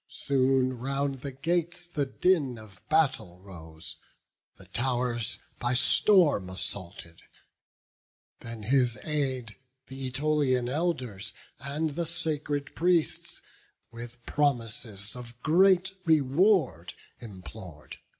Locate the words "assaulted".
6.49-7.21